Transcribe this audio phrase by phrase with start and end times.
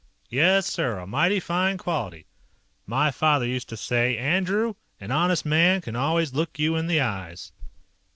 [0.31, 2.25] "Yes, sir, a mighty fine quality.
[2.87, 6.99] My father used to say: 'Andrew, an honest man can always look you in the
[6.99, 7.51] eyes.'"